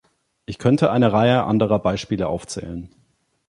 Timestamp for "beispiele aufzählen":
1.77-2.89